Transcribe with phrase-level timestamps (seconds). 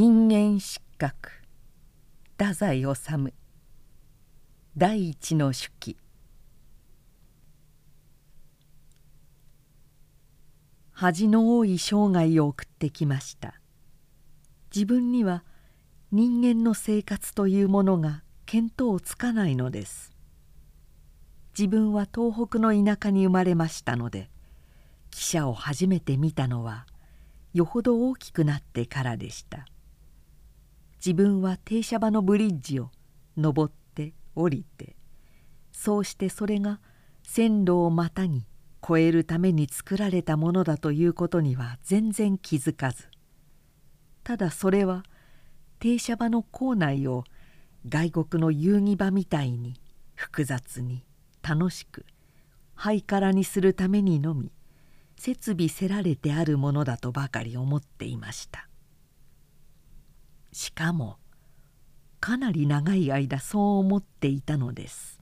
[0.00, 1.10] 人間失格。
[2.38, 3.34] 太宰治。
[4.76, 5.96] 第一の手記。
[10.92, 13.60] 恥の多い生涯を送ってきました。
[14.72, 15.42] 自分には
[16.12, 20.12] 人間の生活というものが見当つかないのです。
[21.58, 24.30] 自分は東北の田舎に生まれましたので
[25.10, 26.86] 汽車を初めて見たのは
[27.52, 29.66] よほど大きくなってからでした。
[31.04, 32.90] 自分は停車場のブリッジを
[33.36, 34.96] 登って降りて
[35.72, 36.80] そうしてそれが
[37.22, 38.44] 線路をまたぎ
[38.82, 43.08] 越えるために作られたものだということには全然気づかず。
[44.24, 45.04] ただそれは
[45.78, 47.24] 停車場の構内を
[47.88, 49.80] 外国の遊戯場みたいに
[50.14, 51.04] 複雑に
[51.42, 52.04] 楽しく
[52.74, 54.52] ハイカラにするためにのみ
[55.16, 58.67] 設備せられてあるものだとばかり思っていました。
[60.52, 61.18] しかも
[62.20, 65.18] かなり長い間そう思っていたのです。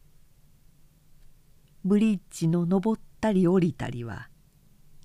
[1.86, 4.28] ブリッジの登ったり降りたりは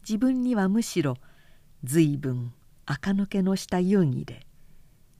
[0.02, 1.16] 自分にはむしろ
[1.84, 2.54] 随分
[2.88, 4.48] 垢抜けのした遊戯で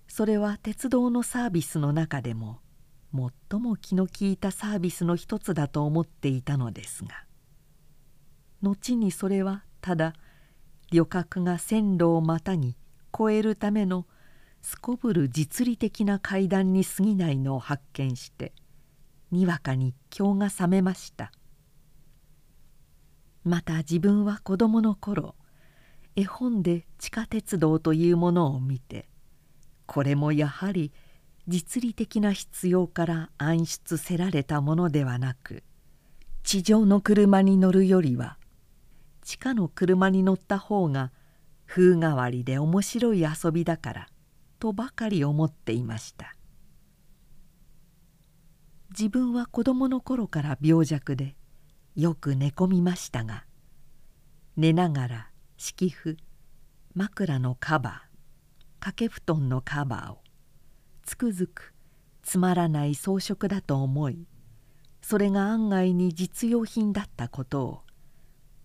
[0.08, 2.62] それは鉄道のサービスの中でも
[3.14, 7.26] 最も気の利いたサービスの一つだと思っていたのですが
[8.64, 10.14] 後にそれはただ
[10.92, 12.76] 旅客が線路をまたぎ
[13.14, 14.08] 越えるための
[14.62, 18.54] すこぶる実利的な階段に過ぎないのを発見して
[19.32, 21.32] にわかに興が冷めました。
[23.44, 25.36] また自分は子供の頃
[26.16, 29.08] 絵本で地下鉄道というものを見て
[29.88, 30.92] これもやはり
[31.48, 35.64] 実利的な必要から暗出せられたものではなく
[36.44, 38.38] 地上の車に乗るよりは
[39.24, 41.12] 地下の車に乗った方が
[41.66, 44.08] 風変わりで面白い遊びだから
[44.62, 46.36] とばかり思っていました。
[48.92, 51.36] 自分は子供の頃から病弱で
[51.96, 53.46] よく寝込みましたが
[54.58, 56.18] 寝ながら敷布
[56.94, 57.94] 枕のカバー
[58.82, 60.18] 掛け布団のカバーを
[61.06, 61.74] つくづく
[62.22, 64.28] つまらない装飾だと思い
[65.02, 67.82] それが案外に実用品だったことを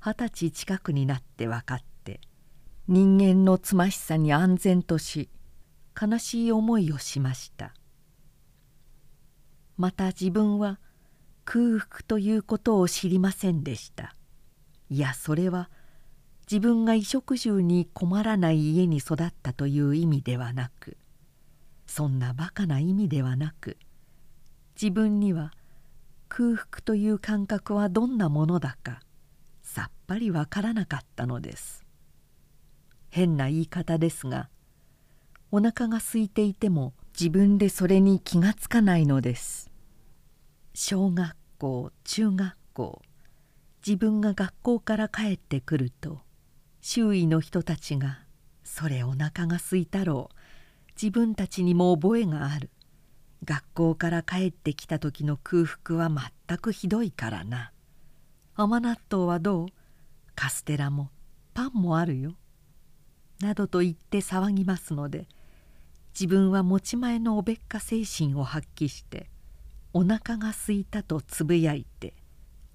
[0.00, 2.20] 二十歳近くになって分かって
[2.88, 5.30] 人間のつましさに安全とし
[5.98, 7.74] 悲しい思いをしました。
[9.76, 10.78] また自分は
[11.44, 14.14] 空腹ということを知りませんでした。
[14.88, 15.70] いやそれは
[16.50, 20.96] 自分が衣食住に困らない家に育ったという意味ではなく
[21.86, 23.76] そんなバカな意味ではなく
[24.80, 25.52] 自分には
[26.28, 29.00] 空腹という感覚はどんなものだか
[29.62, 31.84] さっぱりわからなかったのです。
[33.10, 34.48] 変な言い方ですが
[35.52, 39.70] お腹が空いていても自分でそれに気がつかないのです。
[40.74, 43.02] 小学校中学校
[43.86, 46.20] 自分が学校から帰ってくると
[46.80, 48.20] 周囲の人たちが
[48.64, 50.36] 「それお腹が空いたろう。
[51.00, 52.70] 自分たちにも覚えがある。
[53.44, 56.10] 学校から帰ってきた時の空腹は
[56.48, 57.70] 全くひどいからな。
[58.54, 59.68] 甘納豆はどう？
[60.34, 61.10] カステラも
[61.54, 62.34] パンもあるよ」
[63.40, 65.28] などと言って騒ぎますので
[66.18, 69.28] 自分は持ち前のおべっか精神を発揮して
[69.92, 72.14] お腹がすいたとつぶやいて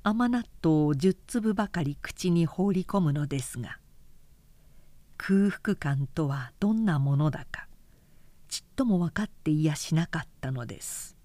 [0.04, 3.80] 甘納豆を10粒ばかり口に放り込むのですが
[5.18, 7.68] 空腹感とはどんなものだか
[8.48, 11.16] ちっとも分かっていやしなかったのです。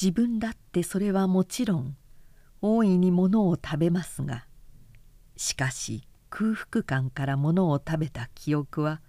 [0.00, 1.96] 自分だってそれはもちろん
[2.62, 4.46] 大いにものを食べますが
[5.36, 9.02] しかし空腹感からものを食べた記憶は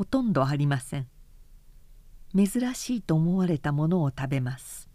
[0.00, 1.08] ほとんどありません。
[2.34, 4.88] 珍しいと思われたものを食べます。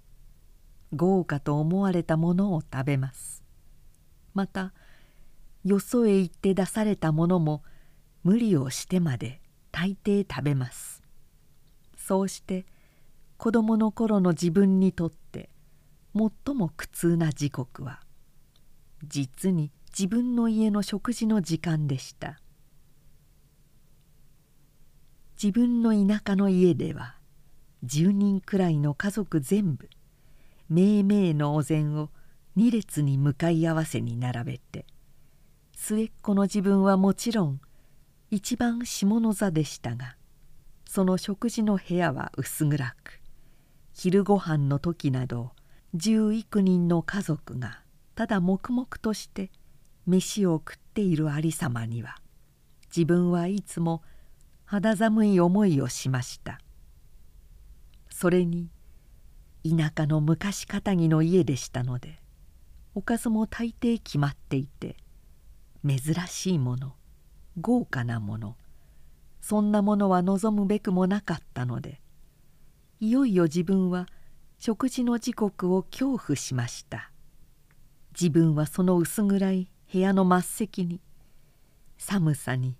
[0.94, 3.44] 豪華と思われたものを食べます。
[4.34, 4.74] また
[5.64, 7.62] よそへ行って出されたものも
[8.24, 11.04] 無理をしてまで大抵食べます。
[11.96, 12.66] そうして
[13.38, 15.52] 子供の頃の自分にとって
[16.16, 18.00] 最も苦痛な時刻は
[19.04, 22.40] 実に自分の家の食事の時間でした。
[25.42, 27.16] 自分の田舎の家では
[27.86, 29.90] 10人くらいの家族全部
[30.70, 32.10] めいめいのお膳を
[32.58, 34.86] 2列に向かい合わせに並べて
[35.74, 37.60] 末っ子の自分はもちろん
[38.32, 40.16] 一番下の座でしたが
[40.90, 43.20] その食事の部屋は薄暗く
[43.94, 45.52] 昼ごはんの時など
[45.94, 47.82] 十幾人の家族が
[48.16, 49.52] ただ黙々として
[50.08, 52.16] 飯を食っているありさまには
[52.96, 54.02] 自分はいつも
[54.66, 56.60] 肌寒い思いをしました。
[58.10, 58.70] それに
[59.64, 62.22] 田舎の昔かたぎの家でしたので
[62.94, 64.96] おかずも大抵決まっていて
[65.86, 66.94] 珍しいもの
[67.60, 68.56] 豪華なもの
[69.42, 72.00] そんなものは望むべくもなかったので
[73.00, 74.08] いよいよ自分は
[74.58, 77.12] 食事の時刻を恐怖しました。
[78.14, 81.02] 自分はその薄暗い部屋の末席に
[81.98, 82.78] 寒さに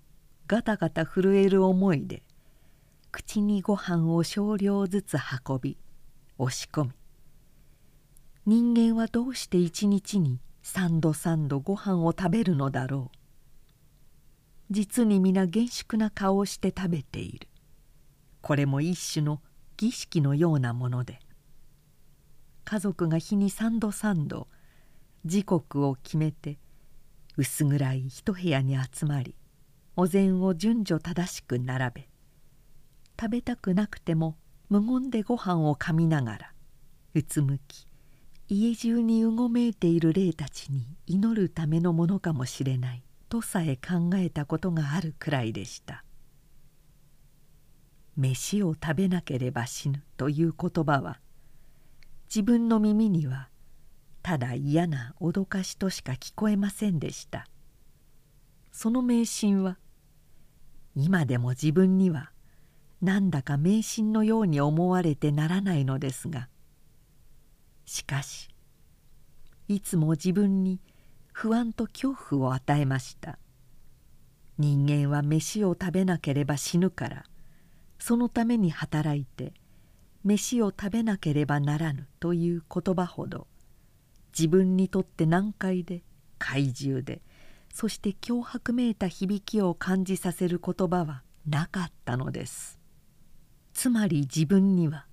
[0.48, 2.22] ガタガタ震える思いで
[3.10, 5.16] 口にご飯を少量ずつ
[5.48, 5.76] 運び
[6.38, 6.90] 押し込み。
[8.44, 13.18] 人間はどうして一日に三度三度ご飯を食べるのだろう。
[14.70, 17.48] 実に皆厳粛な顔をして食べている。
[18.40, 19.40] これも一種の
[19.76, 21.18] 儀式のようなもので。
[22.64, 24.46] 家族が日に三度三度
[25.24, 26.58] 時刻を決めて
[27.36, 29.34] 薄暗い一部屋に集まり
[29.98, 32.08] お膳を順序正しく並べ
[33.18, 34.36] 食べたくなくても
[34.68, 36.52] 無言でご飯をかみながら
[37.14, 37.86] うつむき
[38.48, 46.04] 家中にうごめいている霊たちに祈るためのものかもしれないとさえ考えたことがあるくらいでした
[48.16, 51.20] 「飯を食べなければ死ぬ」という言葉は
[52.28, 53.48] 自分の耳には
[54.22, 57.48] ただ嫌な脅かしとしか聞こえませんでした。
[58.78, 59.78] その迷信は
[60.96, 62.32] 今でも自分には
[63.02, 66.48] なんだか迷信のように思われてならないのですが。
[67.84, 68.48] しかし
[69.68, 70.80] いつも自分に
[71.32, 73.38] 不安と恐怖を与えました。
[74.58, 77.24] 人間は飯を食べなければ死ぬから
[77.98, 79.52] そのために働いて
[80.24, 83.46] 飯を食べなければならぬという言葉ほど
[84.36, 86.02] 自分にとって難解で
[86.38, 87.20] 怪獣で
[87.76, 92.80] そして脅迫めいた響きを感じさせる言葉はなかったのです。
[93.74, 95.04] つまり自分には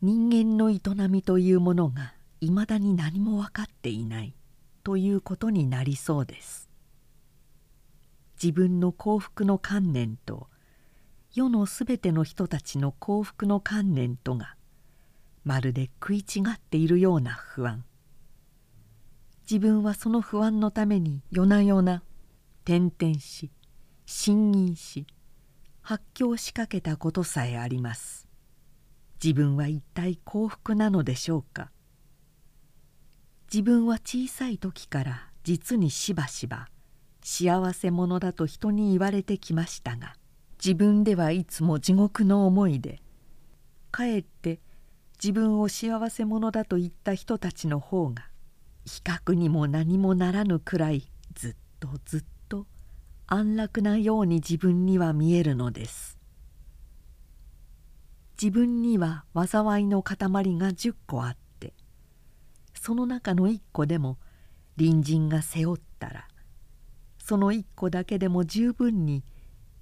[0.00, 4.34] 人間の営みというものがいまだに何も分かっていない
[4.82, 6.68] ということになりそうです。
[8.42, 10.48] 自分の幸福の観念と
[11.32, 14.56] 世のすべての人たちの幸福の観念とが
[15.44, 17.84] まるで食い違っているような不安。
[19.50, 22.02] 自分はその不安のために夜な夜な
[22.64, 23.50] 転々し
[24.06, 25.06] 呻吟し
[25.80, 28.28] 発狂しかけたことさえあります。
[29.22, 31.70] 自分は一体幸福なのでしょうか？
[33.52, 36.68] 自分は小さい時から実にしばしば
[37.22, 40.14] 幸せ者だと人に言われてきましたが
[40.58, 43.02] 自分ではいつも地獄の思いで
[43.90, 44.60] かえって
[45.22, 48.24] 自分を幸せ者だと言った人たちの方が
[48.84, 52.66] 比較にも何もならぬくらいずっとずっと
[53.26, 56.18] 安楽なように自分には見えるのです。
[58.40, 60.26] 自分には災いの塊が
[60.70, 61.74] 10個あって
[62.74, 64.18] その中の1個でも
[64.76, 66.26] 隣人が背負ったら
[67.18, 69.22] その1個だけでも十分に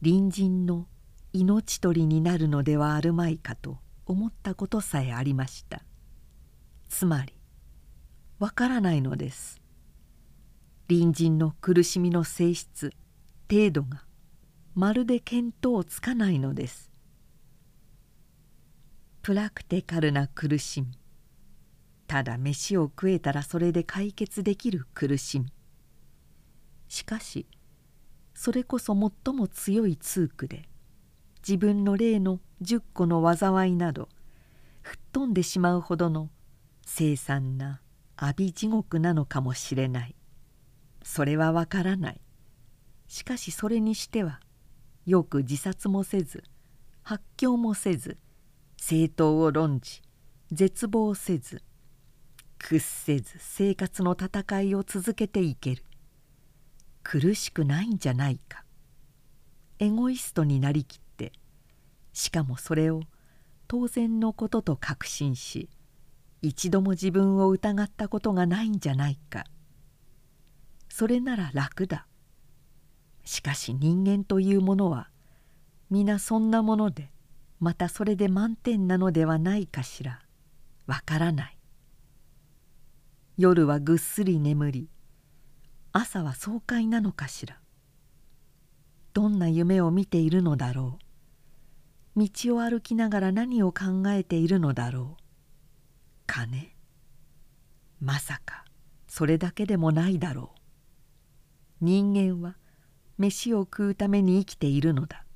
[0.02, 0.86] 隣人の
[1.32, 5.82] 命取りになるのではあるまいかと思ったことさえありました。
[6.90, 7.32] つまり
[8.40, 9.60] わからないのです。
[10.88, 12.94] 隣人の苦しみの性質
[13.50, 14.02] 程度が
[14.74, 16.90] まるで見当つかないのです。
[19.20, 20.88] プラクテカルな苦しみ
[22.06, 25.52] ただ飯を食えたらそれで解決できる苦しみ。
[26.88, 27.46] しかし
[28.32, 30.66] それこそ最も強い痛苦で
[31.46, 34.08] 自分の霊の10個の災いなど
[34.80, 36.30] 吹っ飛んでしまうほどの
[36.86, 37.82] 凄惨な
[38.22, 40.14] 阿鼻地獄なのかもしれない。
[41.02, 42.20] それはわからない。
[43.08, 44.40] しかしそれにしては
[45.06, 46.44] よく自殺もせず
[47.02, 48.18] 発狂もせず
[48.76, 50.02] 正当を論じ
[50.52, 51.62] 絶望せず
[52.58, 55.82] 屈せず生活の戦いを続けていける。
[57.02, 58.64] 苦しくないんじゃないか。
[59.78, 61.32] エゴイストになりきって
[62.12, 63.00] しかもそれを
[63.66, 65.70] 当然のことと確信し
[66.42, 69.44] 一度も自分を疑ったことがないんじゃないか。
[70.88, 72.06] それなら楽だ。
[73.24, 75.10] しかし人間というものは
[75.90, 77.10] 皆そんなもので
[77.58, 80.20] またそれで満点なのではないかしら。
[80.86, 81.58] わからない。
[83.36, 84.88] 夜はぐっすり眠り
[85.92, 87.60] 朝は爽快なのかしら。
[89.12, 90.98] どんな夢を見ているのだろ
[92.16, 92.24] う。
[92.24, 95.19] 道を歩きながら何を考えているのだろう。
[96.32, 96.70] 金？
[98.00, 98.64] まさか
[99.08, 101.84] それだけでもないだろう。
[101.84, 102.56] 人間は
[103.18, 105.26] 飯を食うために生きているのだ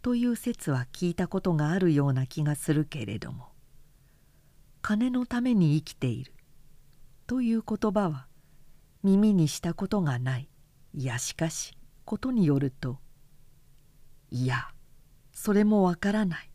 [0.00, 3.48] という説は聞いたことがあるような気がするけれども。
[4.80, 6.32] 金のために生きている
[7.26, 8.26] という言葉は
[9.02, 10.48] 耳にしたことがない。
[10.94, 11.76] いやしかし
[12.06, 12.98] ことによると
[14.30, 14.68] いや
[15.30, 16.50] それもわからない。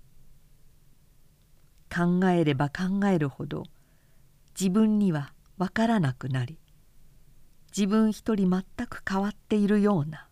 [1.95, 3.65] 考えれば考えるほど
[4.59, 6.59] 自分にはわからなくなり
[7.75, 10.27] 自分一人全く変わっているような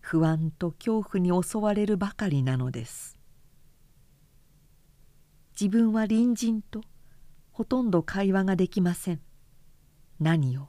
[0.00, 3.16] 不安と恐怖に襲われるばかりなのです。
[5.58, 6.82] 自分は隣人と
[7.52, 9.20] ほとんど会話ができません。
[10.20, 10.68] 何を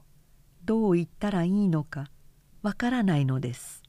[0.66, 2.10] どう言ったらいいのか
[2.62, 3.84] わからないのです。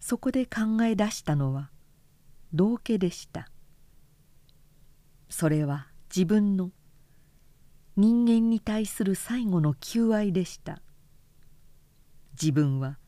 [0.00, 1.70] そこで考え出したのは
[2.52, 3.48] 道家でした。
[5.28, 6.72] それは自分の
[7.96, 10.82] 人間に対する最後の求愛でした。
[12.32, 12.98] 自分は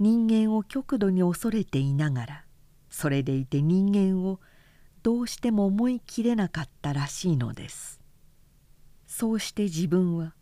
[0.00, 2.44] 人間を極度に恐れていながら
[2.90, 4.40] それでいて人間を
[5.02, 8.00] どうしても思い切れなかったらしいのです。
[9.06, 10.34] そうして自分は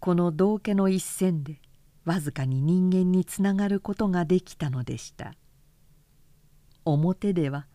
[0.00, 1.60] この道家の一線で
[2.04, 5.32] わずかに人間につながることができたのでした。
[6.84, 7.66] 表では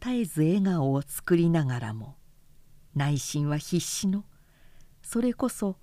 [0.00, 2.17] 絶えず笑顔を作りながらも
[2.94, 4.24] 内心は必死の。
[5.02, 5.76] それこそ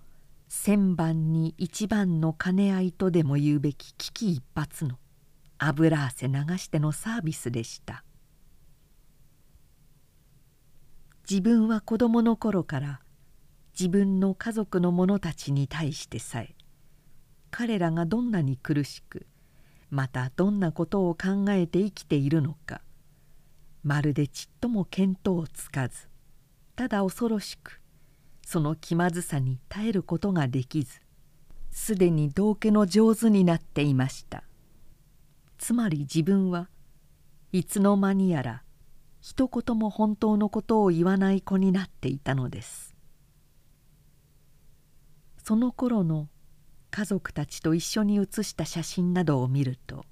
[0.47, 4.97] 千番に一番の兼ね合いとでも言うべき危機一髪の
[5.57, 8.03] 油汗流してのサービスでした。
[11.29, 13.01] 自分は子供の頃から
[13.77, 16.53] 自分の家族の者たちに対してさえ
[17.49, 19.25] 彼らがどんなに苦しく
[19.89, 22.81] またどんなことを考えて生きているのか
[23.81, 26.07] まるでちっとも見当つかず
[26.75, 27.81] ただ恐ろしく
[28.45, 31.01] その気まずさに耐えることができず
[31.71, 34.43] すでに道家の上手になっていました。
[35.57, 36.69] つまり自分は
[37.51, 38.63] いつの間にやら
[39.19, 42.95] 一言も本当のことを言わない子になっていたのです。
[45.43, 46.27] その頃の
[46.91, 50.05] 家族たちと一緒に写した写真などを見ると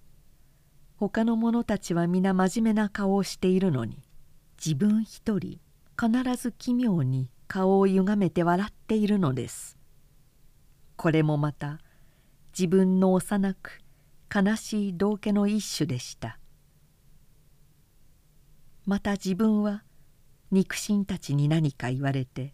[0.98, 4.04] 他の者たちは皆真面目な顔をしているのに
[4.64, 5.60] 自分一人
[6.04, 9.78] 必ず奇妙に顔をゆがめて笑っているのです。
[10.98, 11.80] これもまた
[12.52, 13.80] 自分の幼く
[14.34, 16.40] 悲しい道家の一種でした。
[18.86, 19.86] また自分は
[20.52, 22.54] 肉親たちに何か言われて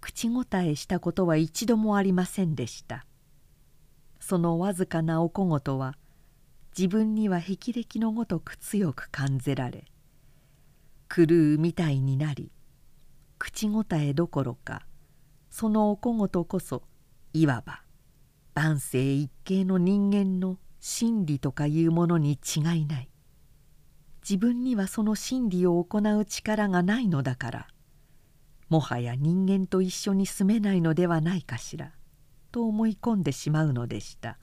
[0.00, 3.06] 口答えしたことは一度もありませんでした。
[4.20, 5.96] そのわずかなお小言は
[6.78, 9.84] 自分には霹靂のごとく強く感じられ
[11.08, 12.52] 狂うみたいになり
[13.38, 14.86] 口答えどころか
[15.50, 16.82] そのお小言こそ
[17.32, 17.82] いわば
[18.54, 23.08] 万世一系の人間の真理とかいうものに違いない。
[24.28, 27.68] 自分にはその真理を行う力がないのだから
[28.68, 31.92] もはや人間と一緒に住めないのではないかしら
[32.52, 34.38] と思い込んでしまうのでした。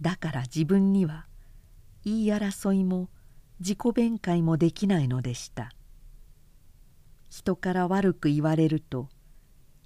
[0.00, 1.26] だから自分には
[2.04, 3.10] 言い争いも
[3.60, 5.70] 自己弁解もできないのでした。
[7.30, 9.08] 人から悪く言われると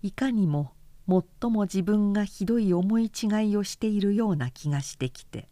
[0.02, 0.72] いかにも
[1.08, 5.48] 最も自分がひどい思い違いをしているような気がしてきて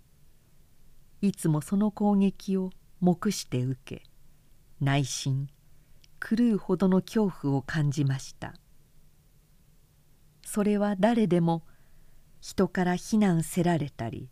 [1.21, 2.71] いつもその攻撃を
[3.01, 4.03] 目して受け
[4.81, 5.49] 内心
[6.19, 8.55] 狂うほどの恐怖を感じました。
[10.45, 11.63] それは誰でも
[12.41, 14.29] 人から非難せられたり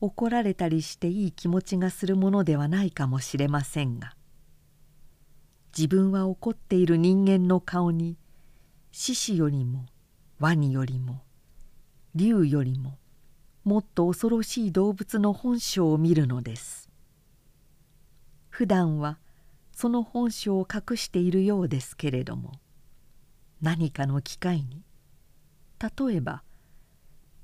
[0.00, 4.14] 怒られたりしていい気持ちがするものではないかもしれませんが
[5.76, 8.16] 自分は怒っている人間の顔に
[8.92, 9.86] 獅子よりも
[10.38, 11.22] ワニよりも
[12.14, 12.98] 竜よりも
[13.64, 16.88] もっと恐ろしい動物の本性を見るのです。
[18.48, 19.18] 普段は
[19.70, 22.54] その本性を隠しているようですけれども
[23.60, 24.82] 何かの機会に
[25.78, 26.42] 例えば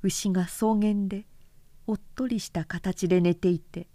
[0.02, 1.26] 牛が草原で
[1.86, 3.86] おっとりした形で寝ていて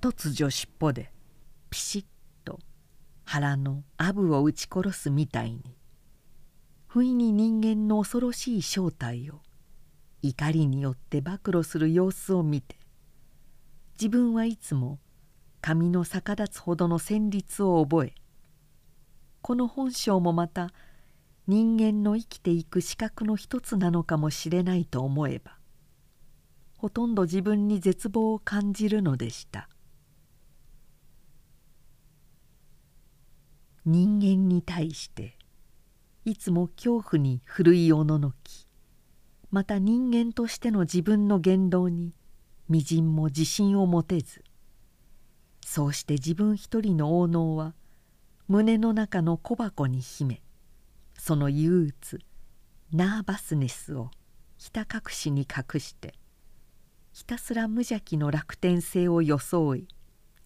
[0.00, 1.12] 突如尻尾で
[1.70, 2.04] ピシッ
[3.24, 5.62] 腹のアブを撃ち殺すみたいに。
[6.92, 9.40] 不意に人間の恐ろしい正体を
[10.20, 12.76] 怒りによって暴露する様子を見て
[13.98, 14.98] 自分はいつも
[15.62, 18.14] 髪の逆立つほどの旋律を覚え
[19.40, 20.68] この本性もまた
[21.46, 25.56] 人間の生きていく資格の一つなのかもしれないと思えば
[26.76, 29.70] ほとんど自分に絶望を感じるのでした。
[33.84, 35.36] 人間に対して
[36.24, 38.68] いつも恐怖にふるいおののき
[39.50, 42.14] また人間としての自分の言動に
[42.68, 44.44] みじんも自信を持てず
[45.66, 47.74] そうして自分一人の王能は
[48.46, 50.42] 胸の中の小箱に秘め
[51.18, 52.20] その憂鬱
[52.92, 54.12] ナーバスネスを
[54.58, 56.14] ひた隠しに隠して
[57.12, 59.88] ひたすら無邪気の楽天性を装い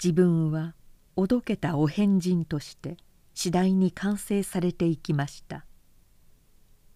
[0.02, 0.74] 自分は
[1.16, 2.96] おどけたお変人として
[3.36, 5.66] 次第に完成されていきました。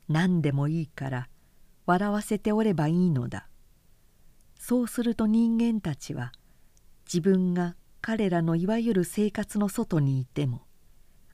[0.08, 1.28] 何でもいいから
[1.84, 3.46] 笑わせておればいいのだ。
[4.58, 6.32] そうすると人間たちは
[7.04, 10.62] 自分が彼らのいわゆる生活の外にいても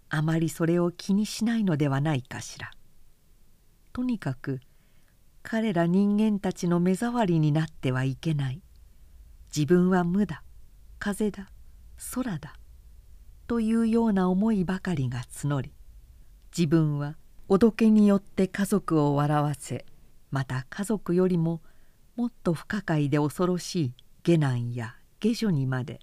[0.09, 2.73] あまりそれを気にしないのではないかしら。
[3.93, 4.61] とにかく
[5.45, 8.61] 彼ら人間たちの目障りになってはいけない。
[9.57, 10.43] 自分は無だ。
[10.99, 11.49] 風だ。
[12.13, 12.55] 空だ。
[13.47, 15.73] というような思いばかりが募り
[16.57, 17.17] 自分は
[17.49, 19.85] おどけによって家族を笑わせ
[20.31, 21.61] また家族よりも
[22.17, 26.01] もっと不可解で恐ろしい下男や下女にまで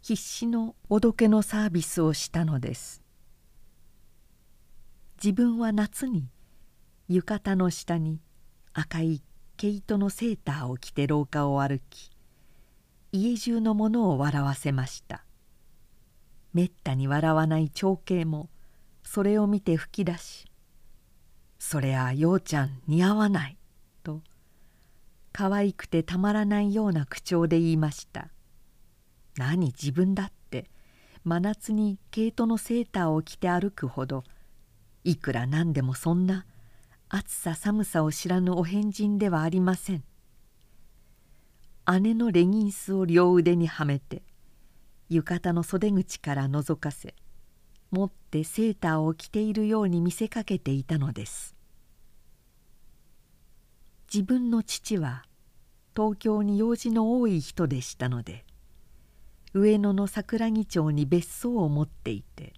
[0.00, 3.02] 必死のおどけのサービスをしたのです。
[5.22, 6.28] 自分は夏に
[7.08, 8.20] 浴衣の下に
[8.72, 9.22] 赤い
[9.58, 12.10] 毛糸のセーターを着て廊下を歩き
[13.12, 15.24] 家中の者を笑わせました。
[16.52, 18.50] めったに笑わない長兄も
[19.02, 20.46] それを見て吹き出し
[21.58, 23.58] 「そりゃようちゃん似合わない」
[24.02, 24.22] と
[25.32, 28.30] 可愛くてたまらないような口調で言いました
[29.36, 30.70] 「何自分だって
[31.24, 34.24] 真夏に毛糸のセーターを着て歩くほど
[35.04, 36.46] いくらなんでもそんな
[37.08, 40.04] 暑さ寒さを知らぬお変人ではありません。
[42.00, 44.22] 姉のレギンスを両腕にはめて
[45.10, 47.16] 浴衣の袖口から覗かせ
[47.90, 51.56] 持ってセーターを着ているように見せかけていたのです。
[54.12, 55.24] 自分の父は
[55.96, 58.44] 東京に用事の多い人でしたので
[59.52, 62.54] 上野の桜木町に別荘を持っていて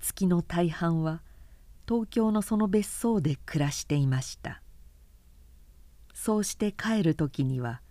[0.00, 1.22] 月の大半は
[1.86, 4.62] 東京のその別荘で暮らしていました。
[6.14, 7.82] そうして帰る時には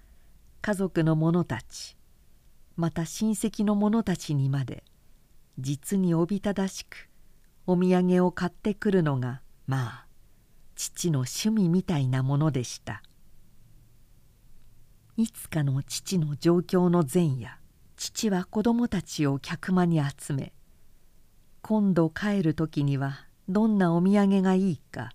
[0.61, 1.98] 家族の者たち
[2.79, 4.85] また親戚の者たちにまで
[5.57, 7.09] 実におびただしく
[7.67, 10.05] お土産を買ってくるのがまあ
[10.75, 13.03] 父の趣味みたいなものでした。
[15.17, 17.59] いつかの父の状況の前夜
[17.97, 20.53] 父は子供たちを客間に集め
[21.61, 25.11] 今度帰る時にはどんなお土産がいいか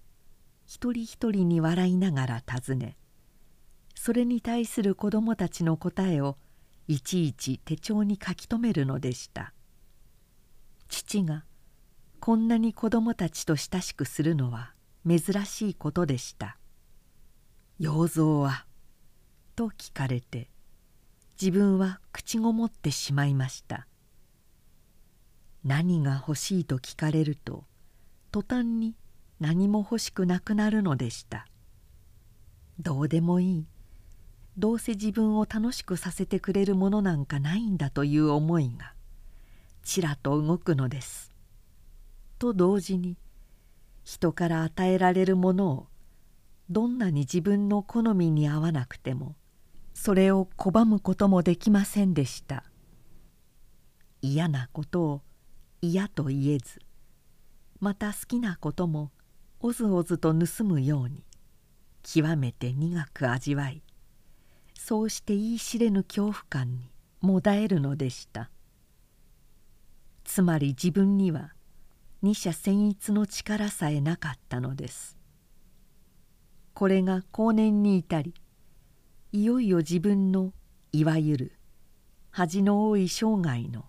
[0.66, 2.98] 一人一人に笑いながら尋ね
[3.94, 6.37] それに対する子供たちの答えを
[6.86, 9.52] いちいち手帳に書き留めるのでした。
[10.88, 11.44] 父が
[12.20, 14.72] こんなに子供たちと親しくするのは
[15.06, 16.56] 珍しいことでした
[17.78, 18.66] 「要造は?」
[19.56, 20.48] と聞かれて
[21.40, 23.86] 自分は口ごもってしまいました。
[25.64, 27.64] 何が欲しいと聞かれると
[28.30, 28.94] 途端に
[29.40, 31.46] 何も欲しくなくなるのでした。
[32.78, 33.66] どうでもいい。
[34.56, 38.94] どうせ自分を楽しくさせてくれるものなんかないんだという思いが
[39.82, 41.32] ちらと動くのです。
[42.38, 43.16] と同時に
[44.04, 45.86] 人から与えられるものを
[46.70, 49.34] どんなに自分の好みに合わなくても
[49.92, 52.64] それを拒むこともできませんでした。
[54.22, 55.22] 嫌なことを
[55.82, 56.80] 嫌と言えず
[57.80, 59.10] また好きなことも
[59.60, 61.24] おずおずと盗むように
[62.02, 63.82] 極めて苦く味わい
[64.86, 66.90] そうして言い知れぬ恐怖感に
[67.22, 68.50] もだえるのでした。
[70.24, 71.54] つまり自分には
[72.20, 75.16] 二者専一の力さえなかったのです。
[76.74, 78.34] これが後年に至り
[79.32, 80.52] いよいよ自分の
[80.92, 81.52] いわゆる
[82.30, 83.86] 恥の多い生涯の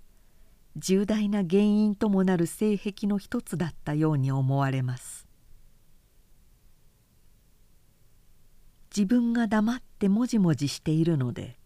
[0.78, 5.25] 重大な原因ともなる性癖の一つだったように思われます。
[8.96, 11.58] 自分が黙ってもじもじしているので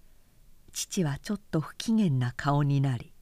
[0.71, 3.13] 父はちょっと不機嫌な顔になり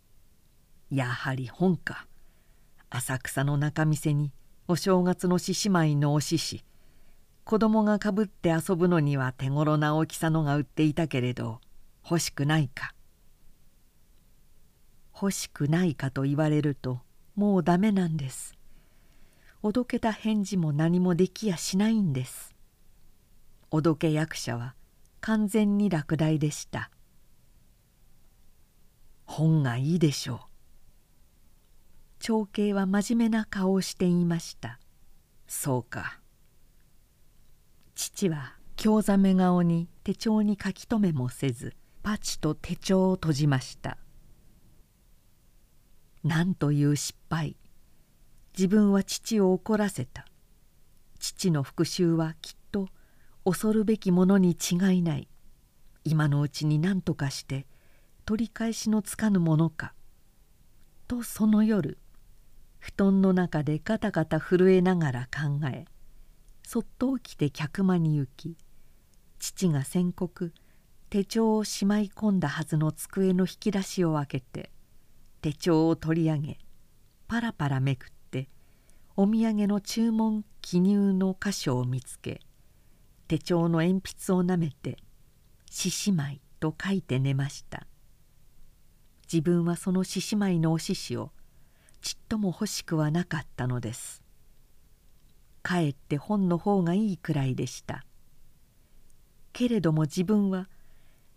[0.90, 2.06] 「やはり本か
[2.88, 4.32] 浅草の仲見世に
[4.68, 6.64] お正月の獅子舞のお獅子
[7.44, 11.60] 子供がかぶって遊ぶのには手頃な大きさのが売っていたけれど
[12.04, 12.94] 欲しくないか」
[15.14, 17.00] 欲しくないかと言われると
[17.34, 18.56] もうダメなんです。
[19.62, 22.55] おどけた返事も何もできやしないんです。
[23.76, 24.74] おどけ役者は
[25.20, 26.90] 完全に落第でした。
[29.26, 30.38] 本がいいでしょう。
[32.18, 34.80] 長兄は真面目な顔をしていました。
[35.46, 36.20] そうか。
[37.94, 43.98] 父は興ざめ顔に手帳に書き留めもせずパチと手帳を閉じました。
[46.24, 47.58] なんという失敗。
[48.56, 50.24] 自分は父を怒らせた。
[51.18, 52.88] 父の復讐はきっと
[53.46, 55.28] 恐るべきものに違いない。
[56.04, 57.66] 今のうちに何とかして
[58.26, 59.94] 取り返しのつかぬものか。
[61.06, 61.98] とその夜
[62.80, 65.84] 布団の中でガタガタ震えながら考え
[66.64, 68.56] そっと起きて客間に行き
[69.38, 70.52] 父が宣告
[71.08, 74.70] 手帳をしまい込んだはずの机の引き出しを開けて
[75.42, 76.58] 手帳を取り上げ
[77.28, 78.48] パラパラめくって
[79.16, 82.40] お土産の注文記入の箇所を見つけ
[83.28, 84.98] 手帳の鉛筆をなめて
[85.70, 87.86] 「獅子舞」と書いて寝ました。
[89.30, 91.32] 自分はその獅子舞のお獅子を
[92.00, 94.22] ちっとも欲しくはなかったのです。
[95.62, 98.04] かえって本の方がいいくらいでした。
[99.52, 100.68] けれども自分は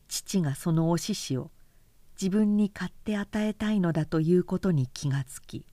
[0.08, 1.52] 父がそのお獅子を
[2.22, 5.66] 自分に買って与えたいのだということに気がつき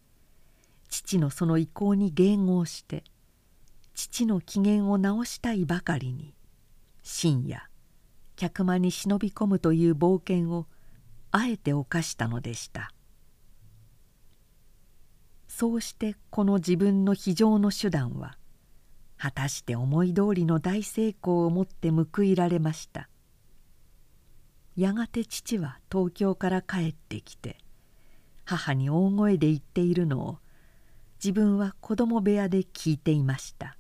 [0.89, 3.03] 父のその意向に迎合して
[3.97, 6.35] 父の機嫌を直したいばかりに
[7.03, 7.67] 深夜
[8.37, 10.67] 客間に忍び込むという冒険を
[11.31, 12.93] あえて犯したのでした。
[15.49, 18.37] そうしてこの自分の非常の手段は
[19.17, 23.09] 果たして思い通りの大成功をもって報いられました。
[24.77, 27.57] やがて父は東京から帰ってきて
[28.45, 30.39] 母に大声で言っているのを
[31.19, 33.76] 自分は子供部屋で聞いていました。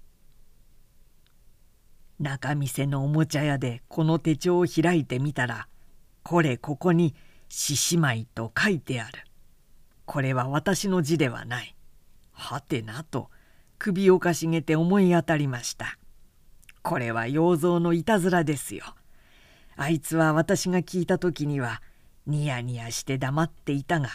[2.19, 5.69] 中店のおもちゃ屋でこの手帳を開いてみたら
[6.23, 7.15] これここに
[7.49, 9.21] 獅子舞と書いてある。
[10.07, 11.77] これは私の字ではない。
[12.33, 13.31] はてなと
[13.79, 15.99] 首をかしげて思い当たりました。
[16.83, 18.85] これは洋蔵のいたずらですよ。
[19.77, 21.83] あいつは私が聞いた時には
[22.27, 24.09] ニヤニヤして黙っていたが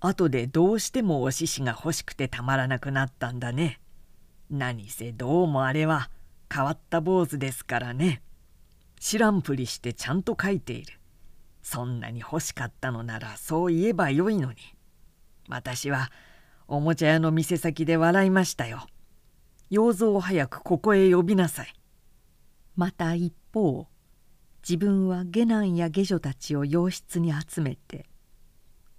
[0.00, 3.80] 後でどうしてもお獅子が欲しくてたまらなくなったんだね。
[4.50, 6.10] 何せどうもあれは
[6.52, 8.22] 変わった坊主ですからね。
[9.00, 10.94] 知らんぷりしてちゃんと書いている。
[11.62, 14.56] そんなに欲しかったのならそう言えばよいのに。
[15.48, 16.10] 私は
[16.66, 18.86] おもちゃ屋の店先で笑いましたよ。
[19.70, 21.74] 洋蔵を早くここへ呼びなさい。
[22.76, 23.88] また一方
[24.62, 28.06] 自分は下男や下女たちを洋室に集めて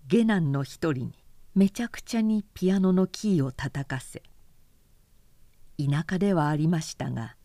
[0.07, 1.13] 下男の一人に
[1.55, 4.23] めちゃくちゃにピアノのキーを叩かせ
[5.77, 7.35] 田舎ではありましたが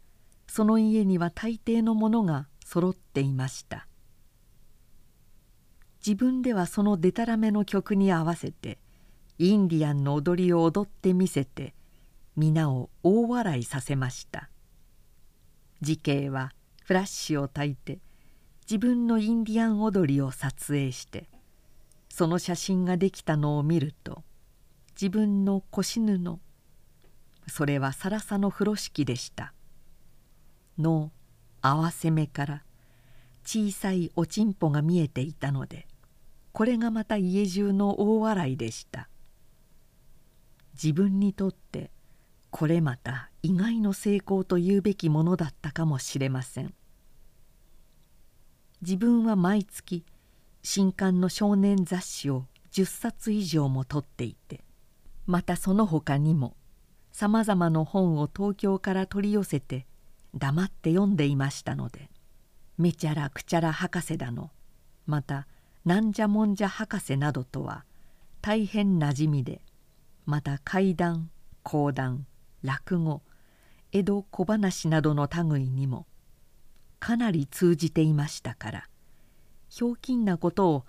[0.54, 3.88] その家には大抵のものが揃っていました。
[5.98, 8.78] 自分ではそのでたらめの曲に合わせて
[9.36, 11.74] インディアンの踊りを踊ってみせて
[12.36, 14.48] 皆を大笑いさせました。
[15.80, 16.52] 時慶は
[16.84, 17.98] フラッシュを焚いて
[18.70, 21.28] 自分のインディアン踊りを撮影して
[22.08, 24.22] その写真ができたのを見ると
[24.94, 26.38] 自分の腰布
[27.48, 29.52] それはさらさの風呂敷でした。
[30.78, 31.10] の
[31.62, 32.62] 合わせ目から
[33.44, 35.86] 小さいおちんぽが見えていたので
[36.52, 39.08] これがまた家中の大笑いでした。
[40.74, 41.90] 自分にとって
[42.50, 46.72] これまた意外の成功と言うべきものだったかもしれません。
[48.82, 50.04] 自分は毎月
[50.62, 54.60] 新刊の少年雑誌を10冊以上も取っていて
[55.26, 56.54] またその他にも
[57.12, 59.86] さまざまな本を東京から取り寄せて
[60.36, 62.10] 黙って読んでいましたので
[62.76, 64.50] めちゃらくちゃら博士だの
[65.06, 65.46] また
[65.84, 67.84] なんじゃもんじゃ博士などとは
[68.40, 69.60] 大変なじみで
[70.26, 71.30] また怪談
[71.62, 72.26] 講談
[72.62, 73.22] 落語
[73.92, 76.06] 江戸小話などの類にも
[76.98, 78.88] かなり通じていましたから
[79.68, 80.84] ひょうきんなことを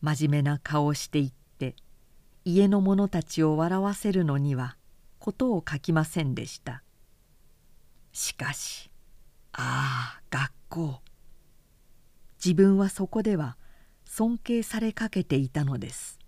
[0.00, 1.76] 真面目な顔をしていって
[2.44, 4.76] 家の者たちを笑わせるのには
[5.18, 6.82] ことを書きませんでした。
[8.12, 8.90] しかし
[9.52, 11.00] ああ学校。
[12.44, 13.56] 自分はそこでは
[14.04, 16.18] 尊敬されかけていたのです。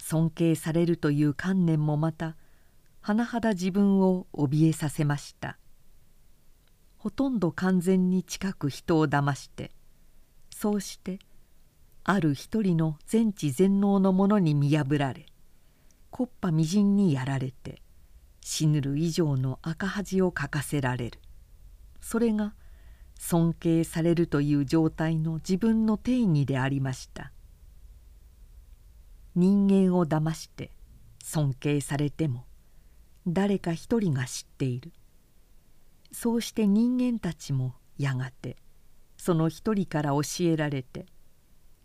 [0.00, 2.36] 尊敬されるという観念もまた
[3.02, 5.58] 甚だ自分を怯えさせました。
[6.98, 9.72] ほとんど完全に近く人を騙して
[10.50, 11.20] そうして
[12.02, 15.26] ある一人の全知全能の者に見破られ
[16.10, 17.80] 木っ端みじんにやられて
[18.50, 21.20] 死ぬる以上の赤恥をかかせられる。
[22.00, 22.54] それが
[23.14, 27.30] 尊敬されるという状態の自分の定義でありました。
[29.34, 30.70] 人間を騙して
[31.22, 32.46] 尊敬されても
[33.26, 34.92] 誰か一人が知っている。
[36.10, 38.56] そうして人間たちもやがて
[39.18, 41.04] その一人から教えられて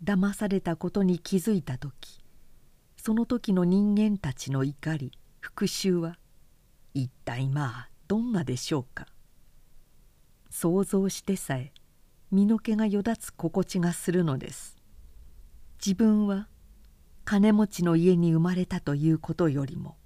[0.02, 2.24] 騙されたことに気づいた時
[2.96, 6.16] その時の人間たちの怒り復讐は
[6.94, 9.06] 一体まあどんなでしょうか？
[10.48, 11.72] 想像してさえ
[12.30, 14.76] 身の毛がよだつ心地がするのです。
[15.84, 16.46] 自分は
[17.24, 19.96] 金持ちの家に生まれたということよりも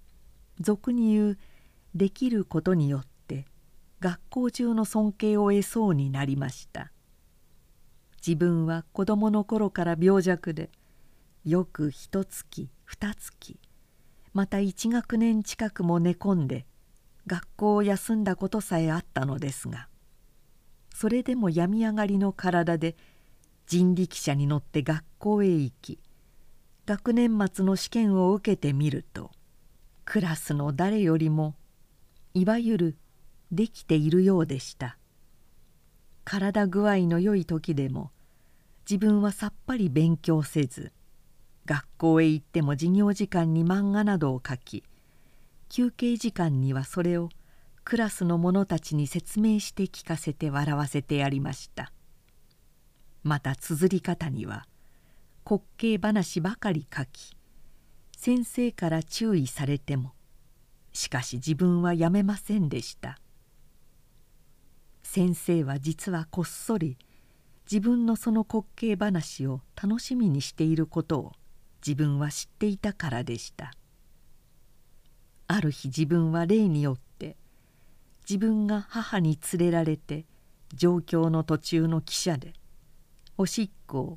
[0.60, 1.38] 俗に言う
[1.94, 3.44] できることによって
[4.00, 6.90] 学校中の尊敬を得そうになりました。
[8.26, 10.70] 自分は子供の頃から病弱で
[11.44, 13.58] よく一月二月
[14.32, 16.64] また一学年近くも寝込んで
[17.28, 19.86] 学校を休んだことさえあったのですが
[20.92, 22.96] それでも病み上がりの体で
[23.68, 26.00] 人力車に乗って学校へ行き
[26.86, 29.30] 学年末の試験を受けてみると
[30.04, 31.54] クラスの誰よりも
[32.34, 32.96] いわゆる
[33.52, 34.98] できているようでした。
[36.30, 38.10] 体具合の良い時でも
[38.88, 40.92] 自分はさっぱり勉強せず
[41.64, 44.84] 学校へ行っても授業時間に漫画などを書き
[45.68, 47.28] 休憩時間にはそれを
[47.84, 51.92] クラスの者たちに説明して聞かせて笑わせてやりました。
[53.22, 54.66] また綴り方には
[55.44, 57.36] 滑稽話ばかり書き
[58.16, 60.12] 先生から注意されても
[60.92, 63.18] しかし自分はやめませんでした。
[65.02, 66.98] 先生は実はこっそり
[67.70, 71.32] 自分のその滑稽話を楽しみにしていることを
[71.86, 73.72] 自分は知っていたからでした。
[75.48, 77.36] ある日自分は例によって
[78.28, 80.26] 自分が母に連れられて
[80.74, 82.52] 上京の途中の汽車で
[83.38, 84.16] おしっこを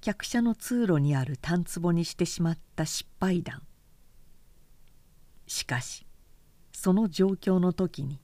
[0.00, 3.62] 客車の通路にある炭壺にしてしまった失敗談。
[5.48, 6.06] しかし
[6.72, 8.20] その状況の時に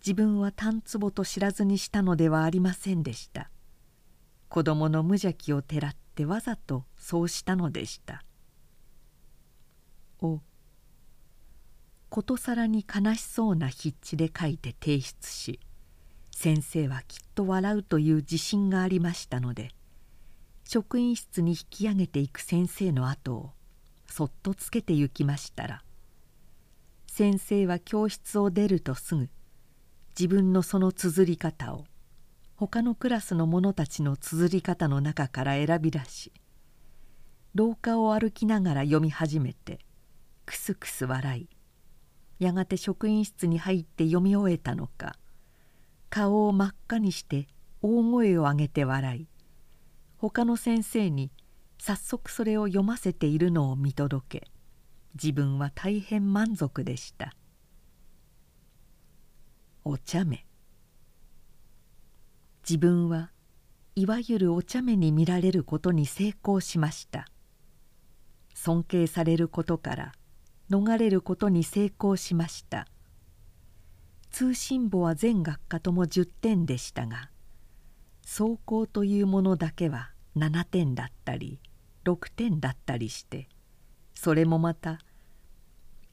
[0.00, 3.50] 自分は炭壺と知らずにしたのではありませんでした。
[4.48, 8.24] 子供の無邪気をてらってわざとそうしたのでした。
[10.20, 10.40] お
[12.14, 15.58] ことさらに悲しそうな筆致で書いて提出し
[16.30, 19.70] 先生はきっと笑うという自信がありましたので
[20.62, 23.50] 職員室に引き上げていく先生の後を
[24.06, 25.82] そっとつけて行きましたら
[27.08, 29.28] 先生は教室を出るとすぐ
[30.16, 31.84] 自分のその綴り方を
[32.54, 36.32] 他のクラスの者たちの綴り方の中から選び出し
[37.56, 39.80] 廊下を歩きながら読み始めて
[40.46, 41.53] くすくす笑い
[42.38, 45.16] やがて職員室に入って読み終えたのか
[46.10, 47.48] 顔を真っ赤にして
[47.82, 49.26] 大声を上げて笑い
[50.18, 51.30] 他の先生に
[51.78, 54.46] 早速それを読ませているのを見届け
[55.14, 57.34] 自分は大変満足でした。
[59.84, 60.44] お茶目。
[62.68, 63.30] 自分は
[63.94, 67.28] いわゆるお茶目に見られることに成功しました。
[68.54, 70.12] 尊敬されることから
[70.74, 72.88] 逃れることに成功しました。
[74.30, 77.30] 通信簿は全学科とも10点でしたが
[78.26, 81.60] 走行というものだけは7点だったり
[82.04, 83.48] 6点だったりして
[84.12, 84.98] それもまた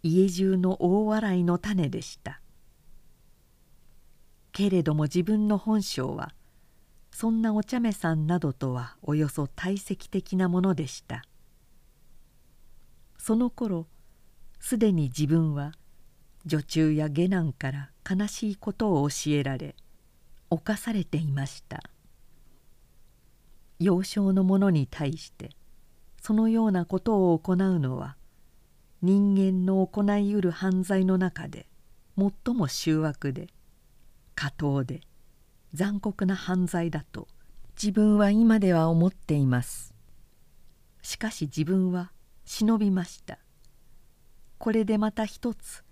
[0.03, 2.41] 家中の大笑いの種でした。
[4.51, 6.35] けれども自分の本性は
[7.11, 11.23] そんなお茶目さんなどとはおよそ体積的なものでした。
[13.17, 13.87] その頃
[14.61, 15.73] すでに自分は
[16.45, 19.75] 女中や下男から悲しいことを教えられ
[20.49, 21.81] 侵されていました。
[23.79, 25.49] 幼少の者に対して
[26.21, 28.15] そのようなことを行うのは
[29.01, 31.67] 人間の行いうる犯罪の中で
[32.15, 33.47] 最も醜悪で
[34.35, 35.01] 下等で
[35.73, 37.27] 残酷な犯罪だと
[37.81, 39.95] 自分は今では思っています。
[41.01, 42.11] しかし自分は
[42.45, 43.39] 忍びました。
[44.61, 45.83] これでまた一つ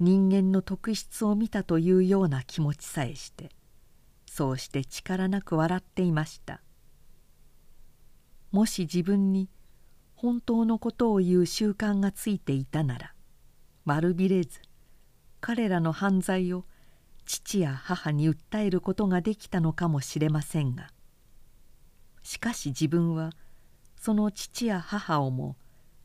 [0.00, 3.50] 人間の特質を見たというような気持ちさえして
[4.24, 6.62] そうして力なく笑っていました。
[8.50, 9.50] もし自分に
[10.14, 13.12] 本当のことを言う習慣がついていたなら
[13.84, 14.62] 悪びれず
[15.42, 16.64] 彼らの犯罪を
[17.26, 20.88] 父や母に訴えることができたのかもしれませんが
[22.22, 23.32] しかし自分は
[24.00, 25.56] その父や母をも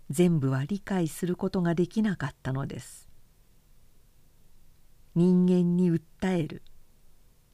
[0.09, 3.07] 全部は理解することができなかったのです。
[5.15, 6.01] 人間に訴
[6.37, 6.63] える。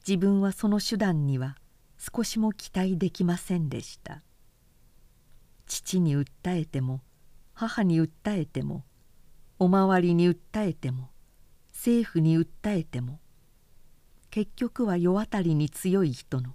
[0.06, 1.56] 自分はその手段には
[1.98, 4.22] 少しも期待できませんでした。
[5.66, 7.00] 父に訴えても
[7.52, 8.84] 母に訴えても
[9.58, 11.10] おまわりに訴えても
[11.72, 12.46] 政府に訴
[12.78, 13.20] えても
[14.30, 16.54] 結局は世渡りに強い人の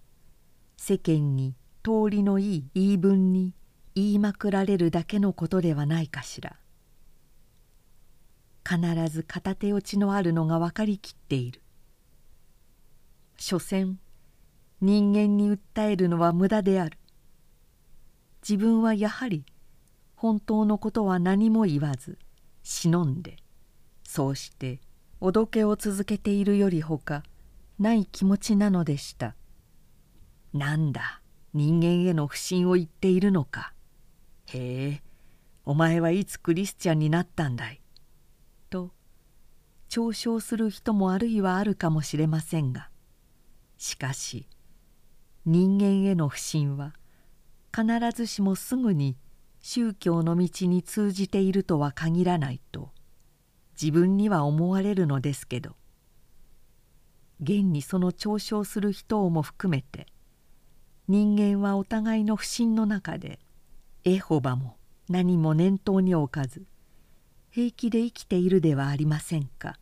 [0.76, 3.54] 世間に通りのいい言い分に
[3.96, 6.58] 言いまくられるだけのことではないかしら。
[8.68, 8.80] 必
[9.10, 11.62] ず片手落ちのあるのが分かりきっている。
[13.38, 13.98] 所詮
[14.82, 16.98] 人間に訴えるのは無駄である。
[18.48, 19.46] 自分はやはり
[20.16, 22.18] 本当のことは何も言わず
[22.64, 23.38] 忍んで
[24.04, 24.80] そうして
[25.22, 27.24] おどけを続けているよりほか
[27.80, 29.36] ない気持ちなのでした。
[30.54, 31.22] なんだ
[31.54, 33.75] 人間への不信を言っているのか。
[34.48, 35.02] へえ
[35.66, 37.82] お前はいつクリスチャンになったんだい？
[38.70, 38.92] と
[39.90, 42.90] 嘲笑する人もあるいはあるかもしれませんが
[43.78, 44.48] しかし
[45.46, 46.94] 人間への不信は
[47.76, 49.18] 必ずしもすぐに
[49.62, 52.92] 宗教の道に通じているとは限らないと
[53.80, 55.76] 自分には思われるのですけど。
[57.42, 60.08] 現にその嘲笑する人をも含めて
[61.10, 63.40] 人間はお互いの不信の中で
[64.08, 64.78] エホバも
[65.10, 66.64] 何も念頭に置かず
[67.50, 69.80] 平気で生きているではありませんか。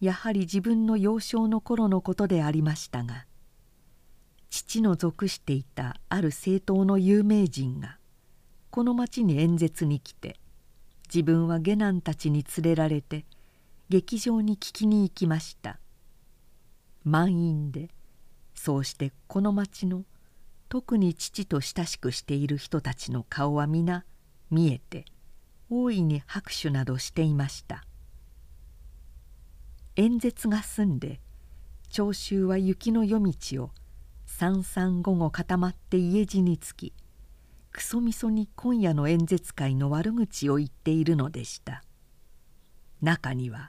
[0.00, 3.24] やはり自分の幼少の頃のことでありましたが
[4.50, 7.98] 父の属していたある政党の有名人が
[8.70, 10.40] この町に演説に来て
[11.06, 13.26] 自分は下男たちに連れられて
[13.90, 15.78] 劇場に聞きに行きました。
[17.04, 17.90] 満員で
[18.56, 20.02] そうしてこの町の
[20.72, 24.06] 特に父と親しくしている人たちの顔は皆
[24.50, 25.04] 見えて
[25.68, 27.84] 大いに拍手などしていました。
[29.96, 31.20] 演説が済んで
[31.90, 33.70] 聴衆は雪の夜道を
[34.24, 36.94] 三三午後固まって家路につき
[37.70, 41.84] クソみそに今夜の演説会の悪口を言っているのでした。
[43.02, 43.68] 中には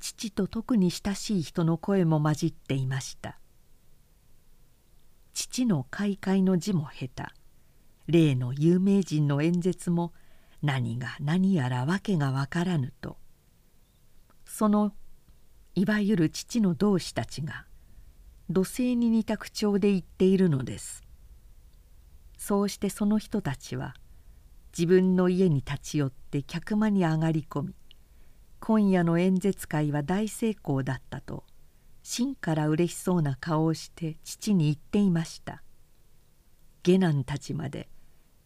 [0.00, 3.38] 父と特に親しい人の声も混じっていました。
[5.34, 7.24] 父の開会の字も下手。
[8.06, 10.12] 例の有名人の演説も
[10.62, 13.18] 何が何やら訳が分からぬと。
[14.46, 14.92] その
[15.74, 17.66] いわゆる父の同志たちが
[18.48, 21.02] 土星に似た口調で言っているのです。
[22.38, 23.94] そうしてその人たちは
[24.76, 27.74] 自分の家に立ち寄って客間に上がり込み
[28.60, 31.44] 今夜の演説会は大成功だったと
[32.06, 35.62] 真からうれしそうな顔をして父に言っていました。
[36.82, 37.88] 下男たちまで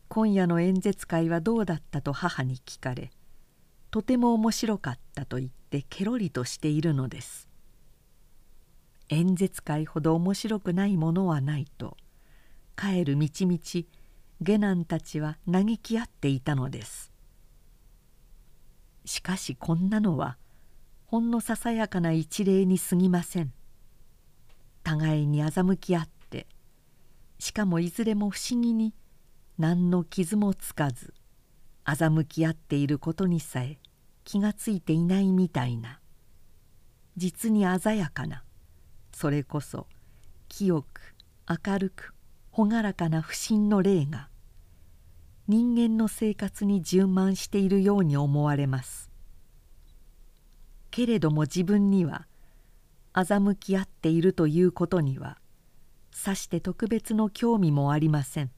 [0.06, 3.10] 今夜の演説会はどうだったと母に聞かれ
[3.90, 7.48] とても面白かったと言ってケロリとしているのです。
[9.08, 11.96] 演説会ほど面白くないものはないと
[12.76, 13.58] 帰る道々
[14.40, 17.10] 下男たちは嘆き合っていたのです。
[19.04, 20.38] しかしこんなのは
[21.10, 23.54] ほんのささやかな一例にすぎません。
[24.82, 26.46] 互いに欺き合って
[27.38, 28.92] しかもいずれも不思議に
[29.56, 31.14] 何の傷もつかず
[31.86, 33.78] 欺き合っていることにさえ
[34.24, 35.98] 気がついていないみたいな。
[37.16, 38.44] 実に鮮やかな
[39.14, 39.86] それこそ
[40.50, 41.14] 清く
[41.48, 42.12] 明るく
[42.52, 44.28] 朗らかな不信の霊が
[45.46, 49.07] 人間の生活に充満しているように思われます。
[50.90, 52.26] けれども自分には
[53.14, 55.38] 欺き合っているということには
[56.12, 58.50] さして特別の興味もありません。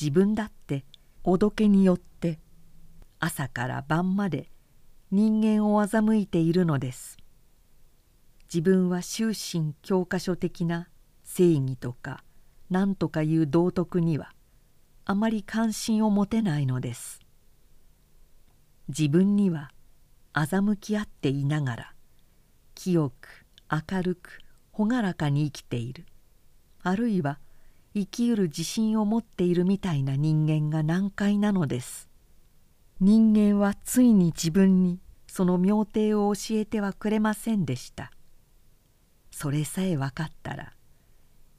[0.00, 0.84] 自分だって
[1.24, 2.38] おどけによって
[3.18, 4.50] 朝から晩まで
[5.10, 7.18] 人間を欺いているのです。
[8.52, 10.88] 自分は終身教科書的な
[11.22, 12.24] 正義とか
[12.70, 14.32] 何とかいう道徳には
[15.04, 17.20] あまり関心を持てないのです。
[18.88, 19.70] 自分には
[20.32, 21.94] 欺き合っていながら
[22.74, 24.40] 清く明るく
[24.72, 26.06] 朗らかに生きている。
[26.82, 27.38] あるいは
[27.94, 32.08] 生きうる自信を持っているみたいな人間が難解なのです。
[33.00, 38.12] 人間はついに自分にその妙定を教えてはくれませんでした。
[39.30, 40.72] それさえ分かったら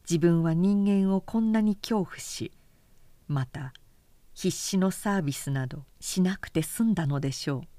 [0.09, 2.51] 自分は人間をこんなに恐怖し
[3.27, 3.73] また
[4.33, 7.70] 必死のサービスなどしなくて済んだのでしょう。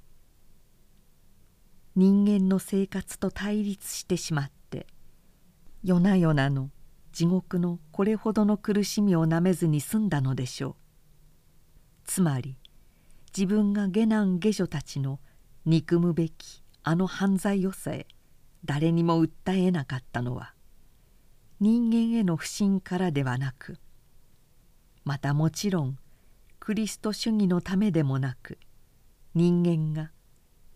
[1.95, 4.87] 人間の生活と対立してしまって
[5.85, 6.71] 夜な夜なの
[7.13, 10.75] 地獄のこれほどの苦しみをなめずに済んだのでしょう。
[12.05, 12.57] つまり
[13.37, 15.21] 自分が下男下女たちの
[15.67, 18.07] 憎むべきあの犯罪をさえ
[18.65, 20.55] 誰にも訴えなかったのは
[21.61, 23.79] 人間への不信からではなく
[25.05, 25.99] またもちろん
[26.59, 28.59] クリスト主義のためでもなく
[29.35, 30.11] 人間が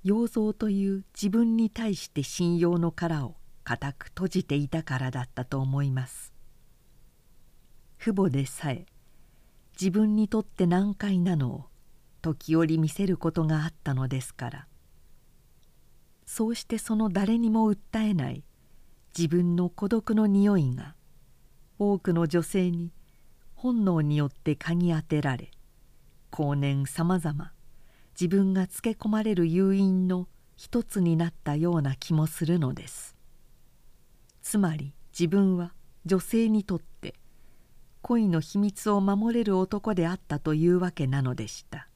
[0.09, 3.35] 要造という自分に対して信用の殻を
[3.65, 6.33] 固く閉じていたからだったと思います。
[7.99, 8.87] 父母でさえ
[9.73, 11.65] 自分にとって難解なのを
[12.23, 14.67] 時折見せることがあったのですから。
[16.25, 18.45] そうしてその誰にも訴えない
[19.19, 20.95] 自分の孤独の匂いが
[21.81, 22.93] 多くの女性に
[23.57, 25.51] 本能によって嗅ぎ当てられ
[26.31, 27.51] 後年さまざま
[28.19, 33.15] 自分がつけ込まれる誘因の一つになったような気もするのです。
[34.41, 35.75] つまり自分は
[36.07, 37.15] 女性にとって
[38.01, 41.89] 恋の秘密を守れる男であったというわけなのでした。